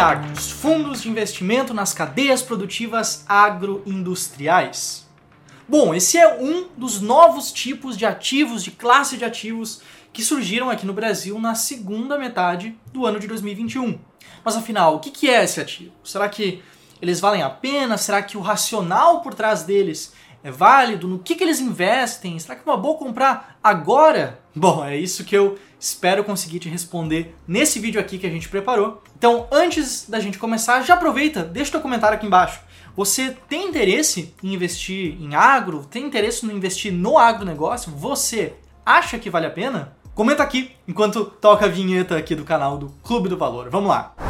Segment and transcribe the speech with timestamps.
[0.00, 5.06] FIAGROS, Fundos de Investimento nas Cadeias Produtivas Agroindustriais.
[5.68, 10.70] Bom, esse é um dos novos tipos de ativos, de classe de ativos que surgiram
[10.70, 13.98] aqui no Brasil na segunda metade do ano de 2021.
[14.42, 15.92] Mas afinal, o que é esse ativo?
[16.02, 16.62] Será que
[17.02, 17.98] eles valem a pena?
[17.98, 21.08] Será que o racional por trás deles é válido?
[21.08, 22.38] No que, que eles investem?
[22.38, 24.40] Será que é uma boa comprar agora?
[24.56, 28.48] Bom, é isso que eu espero conseguir te responder nesse vídeo aqui que a gente
[28.48, 29.02] preparou.
[29.18, 32.60] Então, antes da gente começar, já aproveita, deixa teu comentário aqui embaixo.
[32.94, 35.86] Você tem interesse em investir em agro?
[35.90, 37.90] Tem interesse em investir no agronegócio?
[37.92, 39.96] Você acha que vale a pena?
[40.14, 43.70] Comenta aqui enquanto toca a vinheta aqui do canal do Clube do Valor.
[43.70, 44.29] Vamos lá!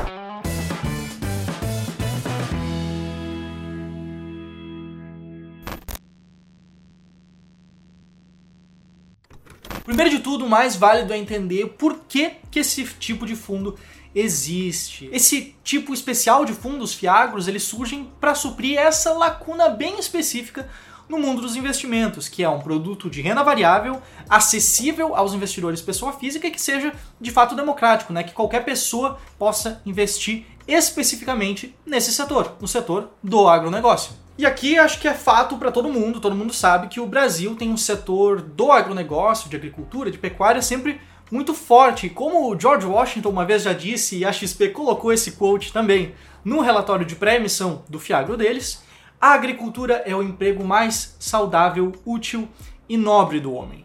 [9.90, 13.76] Primeiro de tudo, o mais válido é entender por que, que esse tipo de fundo
[14.14, 15.10] existe.
[15.12, 20.70] Esse tipo especial de fundos fiagros, eles surgem para suprir essa lacuna bem específica
[21.08, 26.12] no mundo dos investimentos, que é um produto de renda variável, acessível aos investidores pessoa
[26.12, 28.22] física e que seja de fato democrático, né?
[28.22, 34.19] que qualquer pessoa possa investir especificamente nesse setor, no setor do agronegócio.
[34.40, 37.54] E aqui acho que é fato para todo mundo, todo mundo sabe que o Brasil
[37.54, 40.98] tem um setor do agronegócio, de agricultura, de pecuária sempre
[41.30, 42.08] muito forte.
[42.08, 46.14] Como o George Washington uma vez já disse, e a XP colocou esse quote também
[46.42, 48.82] no relatório de pré-emissão do Fiagro deles,
[49.20, 52.48] a agricultura é o emprego mais saudável, útil
[52.88, 53.84] e nobre do homem.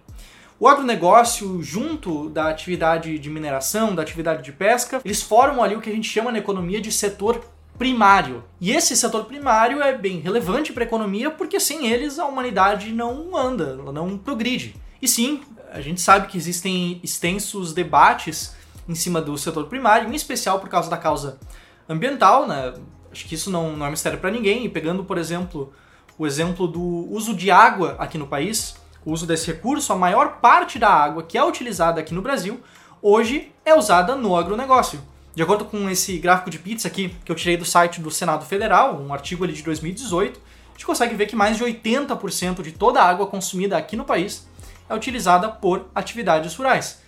[0.58, 5.82] O agronegócio, junto da atividade de mineração, da atividade de pesca, eles formam ali o
[5.82, 7.44] que a gente chama na economia de setor
[7.78, 8.44] primário.
[8.60, 12.92] E esse setor primário é bem relevante para a economia porque sem eles a humanidade
[12.92, 14.76] não anda, ela não progride.
[15.02, 18.56] E sim, a gente sabe que existem extensos debates
[18.88, 21.40] em cima do setor primário, em especial por causa da causa
[21.88, 22.74] ambiental, né?
[23.12, 24.66] Acho que isso não, não é mistério para ninguém.
[24.66, 25.74] E pegando, por exemplo,
[26.18, 28.76] o exemplo do uso de água aqui no país,
[29.06, 32.62] o uso desse recurso, a maior parte da água que é utilizada aqui no Brasil
[33.02, 35.00] hoje é usada no agronegócio.
[35.36, 38.46] De acordo com esse gráfico de pizza aqui, que eu tirei do site do Senado
[38.46, 42.72] Federal, um artigo ali de 2018, a gente consegue ver que mais de 80% de
[42.72, 44.48] toda a água consumida aqui no país
[44.90, 47.02] é utilizada por atividades rurais.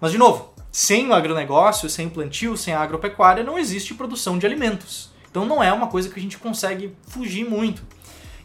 [0.00, 4.46] Mas, de novo, sem o agronegócio, sem plantio, sem a agropecuária, não existe produção de
[4.46, 5.10] alimentos.
[5.30, 7.82] Então não é uma coisa que a gente consegue fugir muito.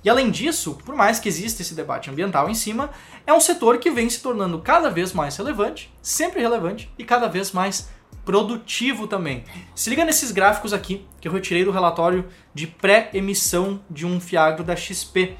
[0.03, 2.89] E além disso, por mais que exista esse debate ambiental em cima,
[3.27, 7.27] é um setor que vem se tornando cada vez mais relevante, sempre relevante e cada
[7.27, 7.89] vez mais
[8.23, 9.43] produtivo também.
[9.75, 14.63] Se liga nesses gráficos aqui que eu retirei do relatório de pré-emissão de um Fiagro
[14.63, 15.35] da XP.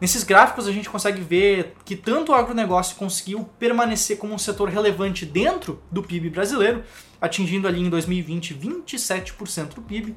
[0.00, 4.68] Nesses gráficos a gente consegue ver que tanto o agronegócio conseguiu permanecer como um setor
[4.68, 6.82] relevante dentro do PIB brasileiro,
[7.20, 10.16] atingindo ali em 2020 27% do PIB,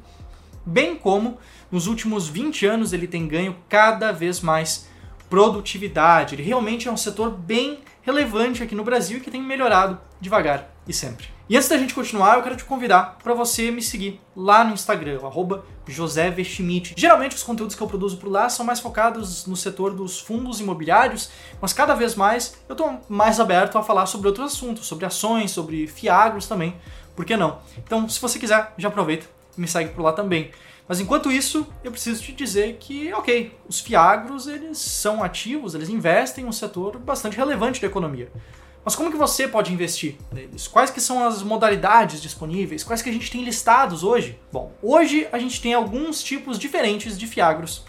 [0.66, 1.38] bem como
[1.72, 4.88] nos últimos 20 anos ele tem ganho cada vez mais
[5.30, 6.36] produtividade.
[6.36, 10.70] Ele realmente é um setor bem relevante aqui no Brasil e que tem melhorado devagar
[10.88, 11.28] e sempre.
[11.50, 14.74] E antes da gente continuar, eu quero te convidar para você me seguir lá no
[14.74, 15.20] Instagram,
[15.86, 16.94] @josé_vestimitte.
[16.96, 20.62] Geralmente os conteúdos que eu produzo por lá são mais focados no setor dos fundos
[20.62, 21.30] imobiliários,
[21.62, 25.52] mas cada vez mais eu estou mais aberto a falar sobre outros assuntos, sobre ações,
[25.52, 26.76] sobre fiagros também,
[27.16, 27.60] por que não?
[27.78, 29.28] Então, se você quiser, já aproveita
[29.58, 30.52] me segue por lá também.
[30.88, 35.90] Mas enquanto isso, eu preciso te dizer que, ok, os fiagros eles são ativos, eles
[35.90, 38.30] investem em um setor bastante relevante da economia.
[38.84, 40.68] Mas como que você pode investir neles?
[40.68, 42.84] Quais que são as modalidades disponíveis?
[42.84, 44.38] Quais que a gente tem listados hoje?
[44.52, 47.86] Bom, hoje a gente tem alguns tipos diferentes de fiagros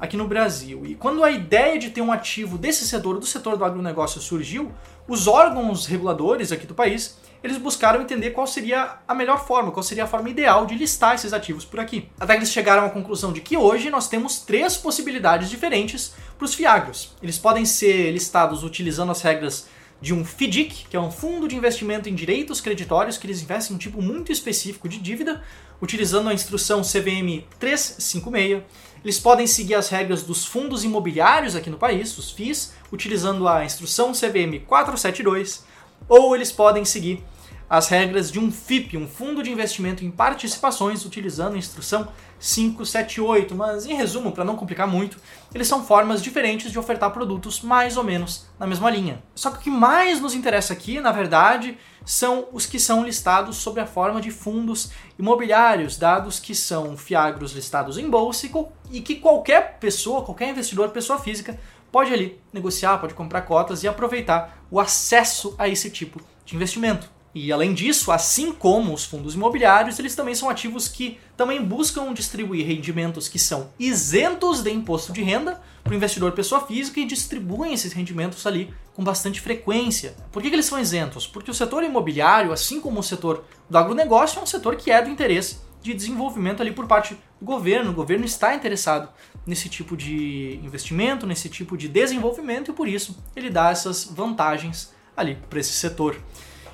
[0.00, 0.86] aqui no Brasil.
[0.86, 4.72] E quando a ideia de ter um ativo desse setor, do setor do agronegócio surgiu,
[5.06, 9.82] os órgãos reguladores aqui do país, eles buscaram entender qual seria a melhor forma, qual
[9.82, 12.08] seria a forma ideal de listar esses ativos por aqui.
[12.18, 16.44] Até que eles chegaram à conclusão de que hoje nós temos três possibilidades diferentes para
[16.44, 17.14] os fiagros.
[17.22, 19.66] Eles podem ser listados utilizando as regras
[20.00, 23.72] de um FDIC, que é um fundo de investimento em direitos creditórios, que eles investem
[23.72, 25.42] em um tipo muito específico de dívida,
[25.82, 28.62] utilizando a instrução CVM 356.
[29.02, 33.64] Eles podem seguir as regras dos fundos imobiliários aqui no país, os FIIs, utilizando a
[33.64, 35.64] instrução CVM 472,
[36.08, 37.24] ou eles podem seguir
[37.68, 42.08] as regras de um FIP, um fundo de investimento em participações, utilizando a instrução
[42.40, 45.18] 578, mas em resumo, para não complicar muito,
[45.54, 49.22] eles são formas diferentes de ofertar produtos mais ou menos na mesma linha.
[49.34, 53.56] Só que o que mais nos interessa aqui, na verdade, são os que são listados
[53.56, 58.48] sob a forma de fundos imobiliários, dados que são fiagros listados em bolsa
[58.90, 61.58] e que qualquer pessoa, qualquer investidor, pessoa física,
[61.90, 67.10] pode ali negociar, pode comprar cotas e aproveitar o acesso a esse tipo de investimento.
[67.34, 72.12] E além disso, assim como os fundos imobiliários, eles também são ativos que também buscam
[72.12, 77.06] distribuir rendimentos que são isentos de imposto de renda para o investidor pessoa física e
[77.06, 80.16] distribuem esses rendimentos ali com bastante frequência.
[80.32, 81.26] Por que, que eles são isentos?
[81.26, 85.00] Porque o setor imobiliário, assim como o setor do agronegócio, é um setor que é
[85.00, 87.90] do interesse de desenvolvimento ali por parte do governo.
[87.90, 89.08] O governo está interessado
[89.46, 94.92] nesse tipo de investimento, nesse tipo de desenvolvimento e por isso ele dá essas vantagens
[95.16, 96.20] ali para esse setor.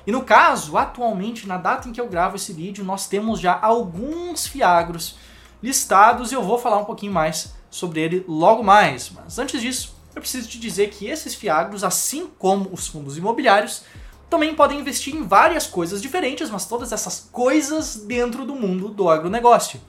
[0.05, 3.57] E no caso, atualmente, na data em que eu gravo esse vídeo, nós temos já
[3.59, 5.17] alguns fiagros
[5.63, 9.09] listados e eu vou falar um pouquinho mais sobre ele logo mais.
[9.09, 13.83] Mas antes disso, eu preciso te dizer que esses fiagros, assim como os fundos imobiliários,
[14.29, 19.09] também podem investir em várias coisas diferentes, mas todas essas coisas dentro do mundo do
[19.09, 19.79] agronegócio.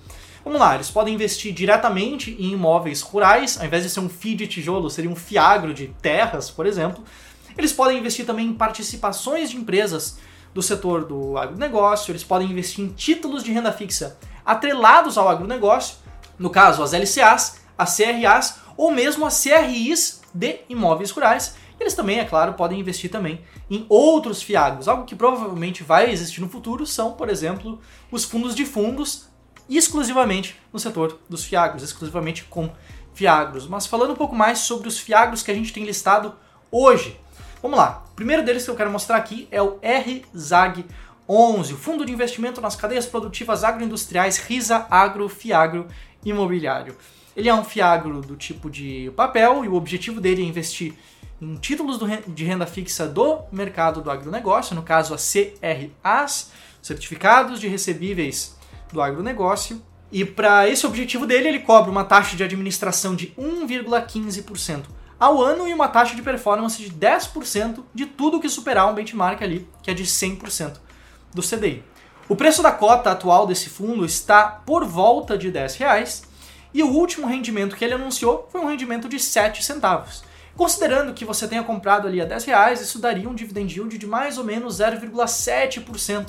[0.44, 4.34] Vamos lá, eles podem investir diretamente em imóveis rurais, ao invés de ser um FII
[4.36, 7.02] de tijolo, seria um fiagro de terras, por exemplo.
[7.58, 10.18] Eles podem investir também em participações de empresas
[10.54, 15.96] do setor do agronegócio, eles podem investir em títulos de renda fixa atrelados ao agronegócio,
[16.38, 21.56] no caso as LCAs, as CRAs ou mesmo as CRIs de imóveis rurais.
[21.78, 23.40] Eles também, é claro, podem investir também
[23.70, 24.88] em outros fiagros.
[24.88, 27.78] Algo que provavelmente vai existir no futuro são, por exemplo,
[28.10, 29.28] os fundos de fundos
[29.68, 32.70] exclusivamente no setor dos fiagros, exclusivamente com
[33.14, 33.66] fiagros.
[33.66, 36.34] Mas falando um pouco mais sobre os fiagros que a gente tem listado
[36.70, 37.18] hoje.
[37.60, 38.04] Vamos lá.
[38.12, 40.84] O primeiro deles que eu quero mostrar aqui é o RZAG
[41.28, 45.88] 11, o Fundo de Investimento nas Cadeias Produtivas Agroindustriais RISA Agro Fiagro
[46.24, 46.96] Imobiliário.
[47.36, 50.94] Ele é um fiagro do tipo de papel e o objetivo dele é investir
[51.40, 51.98] em títulos
[52.28, 56.50] de renda fixa do mercado do agronegócio, no caso a CRAs,
[56.80, 58.56] Certificados de Recebíveis
[58.92, 59.82] do Agronegócio.
[60.10, 64.84] E para esse objetivo dele, ele cobra uma taxa de administração de 1,15%
[65.18, 69.42] ao ano e uma taxa de performance de 10% de tudo que superar um benchmark
[69.42, 70.76] ali, que é de 100%
[71.34, 71.82] do CDI.
[72.28, 76.24] O preço da cota atual desse fundo está por volta de 10 reais
[76.72, 80.22] e o último rendimento que ele anunciou foi um rendimento de 7 centavos.
[80.56, 84.06] Considerando que você tenha comprado ali a 10 reais, isso daria um dividend yield de
[84.06, 86.28] mais ou menos 0,7%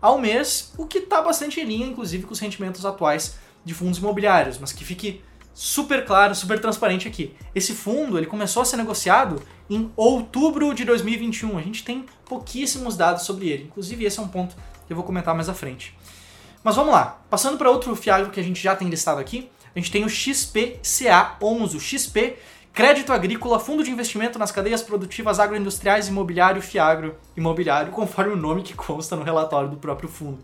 [0.00, 3.98] ao mês, o que está bastante em linha, inclusive, com os rendimentos atuais de fundos
[3.98, 5.22] imobiliários, mas que fique
[5.54, 7.34] super claro, super transparente aqui.
[7.54, 11.56] Esse fundo ele começou a ser negociado em outubro de 2021.
[11.56, 13.64] A gente tem pouquíssimos dados sobre ele.
[13.64, 14.54] Inclusive, esse é um ponto
[14.86, 15.96] que eu vou comentar mais à frente.
[16.62, 17.20] Mas vamos lá.
[17.30, 20.08] Passando para outro fiagro que a gente já tem listado aqui, a gente tem o
[20.08, 22.36] XPCA11, o XP
[22.74, 28.62] Crédito Agrícola, Fundo de Investimento nas Cadeias Produtivas Agroindustriais Imobiliário Fiagro Imobiliário, conforme o nome
[28.62, 30.40] que consta no relatório do próprio fundo.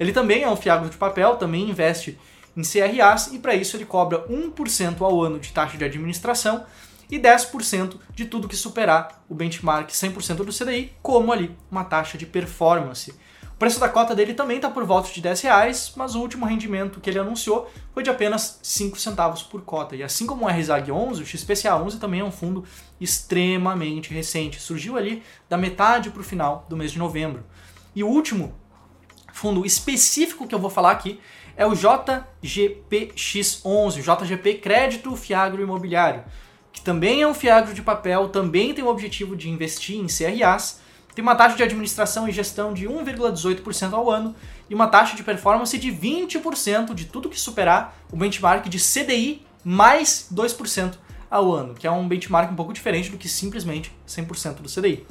[0.00, 2.18] Ele também é um fiagro de papel, também investe
[2.56, 6.64] em CRAs e para isso ele cobra 1% ao ano de taxa de administração
[7.10, 12.16] e 10% de tudo que superar o benchmark 100% do CDI, como ali uma taxa
[12.16, 13.14] de performance.
[13.56, 16.44] O preço da cota dele também está por volta de 10 reais, mas o último
[16.44, 19.96] rendimento que ele anunciou foi de apenas 5 centavos por cota.
[19.96, 22.64] E assim como o RZAG 11, o XPCA 11 também é um fundo
[23.00, 24.60] extremamente recente.
[24.60, 27.42] Surgiu ali da metade para o final do mês de novembro.
[27.94, 28.54] E o último
[29.32, 31.18] fundo específico que eu vou falar aqui
[31.56, 36.24] é o JGPX11, JGP Crédito Fiagro Imobiliário,
[36.70, 40.84] que também é um fiagro de papel, também tem o objetivo de investir em CRAs,
[41.16, 44.36] tem uma taxa de administração e gestão de 1,18% ao ano
[44.68, 49.42] e uma taxa de performance de 20% de tudo que superar o benchmark de CDI
[49.64, 50.92] mais 2%
[51.30, 55.06] ao ano, que é um benchmark um pouco diferente do que simplesmente 100% do CDI.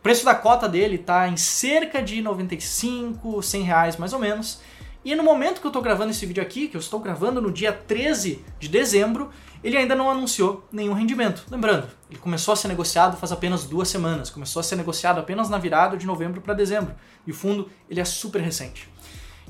[0.00, 4.60] O preço da cota dele está em cerca de 95, 100 reais mais ou menos,
[5.04, 7.52] e no momento que eu estou gravando esse vídeo aqui, que eu estou gravando no
[7.52, 9.30] dia 13 de dezembro,
[9.64, 11.46] ele ainda não anunciou nenhum rendimento.
[11.50, 15.48] Lembrando, ele começou a ser negociado faz apenas duas semanas, começou a ser negociado apenas
[15.48, 16.94] na virada de novembro para dezembro.
[17.26, 18.92] E o fundo ele é super recente.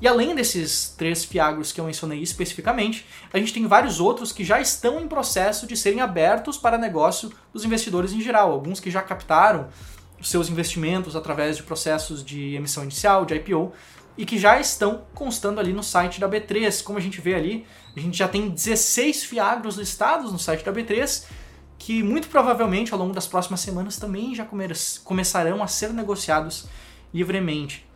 [0.01, 4.45] E além desses três fiagros que eu mencionei especificamente, a gente tem vários outros que
[4.45, 8.53] já estão em processo de serem abertos para negócio dos investidores em geral.
[8.53, 9.69] Alguns que já captaram
[10.21, 13.73] os seus investimentos através de processos de emissão inicial, de IPO,
[14.17, 16.83] e que já estão constando ali no site da B3.
[16.83, 20.73] Como a gente vê ali, a gente já tem 16 fiagros listados no site da
[20.73, 21.25] B3,
[21.79, 24.67] que muito provavelmente ao longo das próximas semanas também já come
[25.05, 26.67] começarão a ser negociados
[27.13, 27.87] livremente.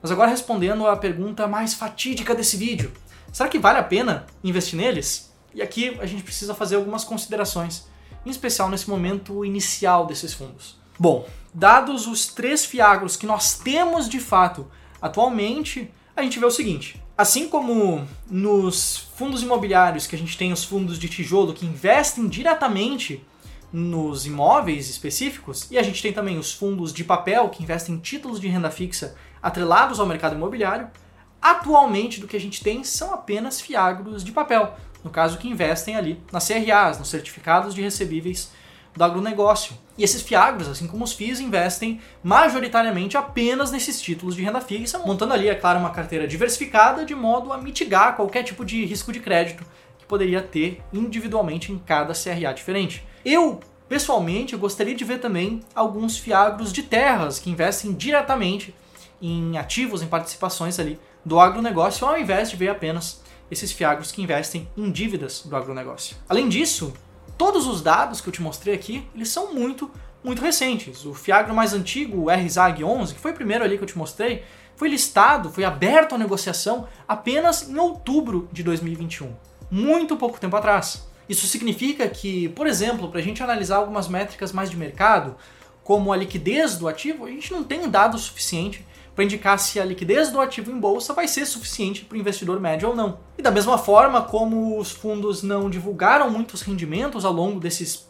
[0.00, 2.92] Mas agora respondendo à pergunta mais fatídica desse vídeo:
[3.32, 5.32] será que vale a pena investir neles?
[5.54, 7.86] E aqui a gente precisa fazer algumas considerações,
[8.24, 10.76] em especial nesse momento inicial desses fundos.
[10.98, 14.66] Bom, dados os três fiagros que nós temos de fato
[15.00, 20.52] Atualmente, a gente vê o seguinte: assim como nos fundos imobiliários, que a gente tem
[20.52, 23.24] os fundos de tijolo que investem diretamente
[23.72, 27.98] nos imóveis específicos, e a gente tem também os fundos de papel que investem em
[27.98, 30.88] títulos de renda fixa atrelados ao mercado imobiliário,
[31.40, 35.96] atualmente do que a gente tem são apenas fiagros de papel, no caso que investem
[35.96, 38.50] ali nas CRAs, nos certificados de recebíveis
[38.96, 39.74] do agronegócio.
[39.96, 44.98] E esses fiagros, assim como os FIIs, investem majoritariamente apenas nesses títulos de renda fixa,
[45.00, 49.12] montando ali, é claro, uma carteira diversificada de modo a mitigar qualquer tipo de risco
[49.12, 49.64] de crédito
[49.98, 53.04] que poderia ter individualmente em cada CRA diferente.
[53.24, 58.74] Eu, pessoalmente, gostaria de ver também alguns fiagros de terras que investem diretamente
[59.20, 64.22] em ativos, em participações ali do agronegócio, ao invés de ver apenas esses fiagros que
[64.22, 66.16] investem em dívidas do agronegócio.
[66.28, 66.92] Além disso,
[67.38, 69.90] todos os dados que eu te mostrei aqui, eles são muito,
[70.22, 71.06] muito recentes.
[71.06, 73.96] O fiagro mais antigo, o RZAG 11, que foi o primeiro ali que eu te
[73.96, 74.44] mostrei,
[74.76, 79.32] foi listado, foi aberto à negociação apenas em outubro de 2021.
[79.70, 81.06] Muito pouco tempo atrás.
[81.28, 85.36] Isso significa que, por exemplo, para a gente analisar algumas métricas mais de mercado,
[85.84, 88.84] como a liquidez do ativo, a gente não tem dado suficiente
[89.18, 92.60] para indicar se a liquidez do ativo em bolsa vai ser suficiente para o investidor
[92.60, 93.18] médio ou não.
[93.36, 98.06] E da mesma forma, como os fundos não divulgaram muitos rendimentos ao longo desses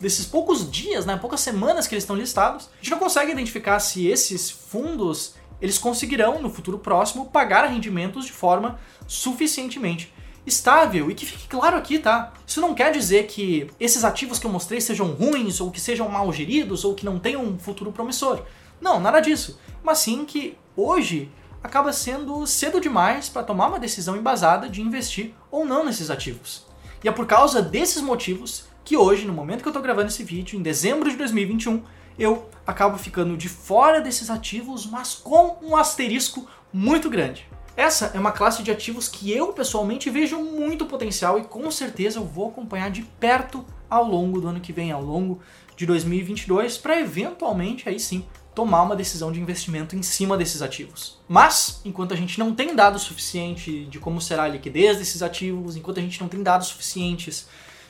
[0.00, 3.78] desses poucos dias, né, poucas semanas que eles estão listados, a gente não consegue identificar
[3.78, 10.12] se esses fundos eles conseguirão no futuro próximo pagar rendimentos de forma suficientemente
[10.44, 11.08] estável.
[11.08, 12.32] E que fique claro aqui, tá?
[12.44, 16.08] Isso não quer dizer que esses ativos que eu mostrei sejam ruins, ou que sejam
[16.08, 18.42] mal geridos, ou que não tenham um futuro promissor.
[18.80, 19.58] Não, nada disso.
[19.82, 21.30] Mas sim que hoje
[21.62, 26.66] acaba sendo cedo demais para tomar uma decisão embasada de investir ou não nesses ativos.
[27.02, 30.24] E é por causa desses motivos que hoje, no momento que eu estou gravando esse
[30.24, 31.82] vídeo, em dezembro de 2021,
[32.18, 37.46] eu acabo ficando de fora desses ativos, mas com um asterisco muito grande.
[37.76, 42.18] Essa é uma classe de ativos que eu pessoalmente vejo muito potencial e com certeza
[42.18, 45.40] eu vou acompanhar de perto ao longo do ano que vem, ao longo
[45.76, 48.24] de 2022, para eventualmente aí sim
[48.58, 51.16] tomar uma decisão de investimento em cima desses ativos.
[51.28, 55.76] Mas, enquanto a gente não tem dados suficiente de como será a liquidez desses ativos,
[55.76, 57.46] enquanto a gente não tem dados suficientes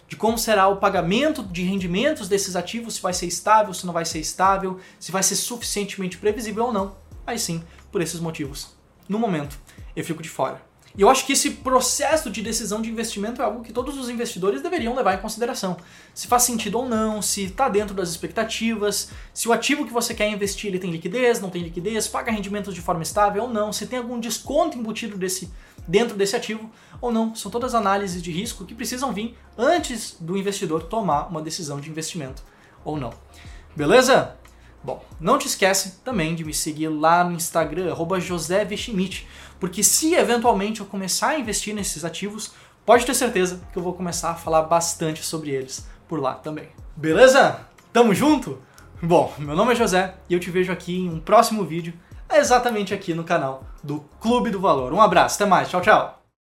[0.07, 3.95] de como será o pagamento de rendimentos desses ativos, se vai ser estável, se não
[3.95, 6.95] vai ser estável, se vai ser suficientemente previsível ou não,
[7.27, 8.69] aí sim, por esses motivos,
[9.09, 9.59] no momento,
[9.97, 10.68] eu fico de fora.
[10.99, 14.11] E eu acho que esse processo de decisão de investimento é algo que todos os
[14.11, 15.77] investidores deveriam levar em consideração.
[16.13, 20.13] Se faz sentido ou não, se está dentro das expectativas, se o ativo que você
[20.13, 23.73] quer investir ele tem liquidez, não tem liquidez, paga rendimentos de forma estável ou não,
[23.73, 25.49] se tem algum desconto embutido desse,
[25.87, 26.69] dentro desse ativo
[27.01, 27.33] ou não.
[27.33, 31.89] São todas análises de risco que precisam vir antes do investidor tomar uma decisão de
[31.89, 32.43] investimento
[32.85, 33.15] ou não.
[33.77, 34.37] Beleza?
[34.83, 40.81] Bom, não te esquece também de me seguir lá no Instagram, @josevschmidt, porque se eventualmente
[40.81, 42.53] eu começar a investir nesses ativos,
[42.87, 46.69] pode ter certeza que eu vou começar a falar bastante sobre eles por lá também.
[46.97, 47.61] Beleza?
[47.93, 48.61] Tamo junto?
[49.03, 51.95] Bom, meu nome é José e eu te vejo aqui em um próximo vídeo,
[52.33, 54.93] exatamente aqui no canal do Clube do Valor.
[54.93, 56.18] Um abraço, até mais, tchau, tchau!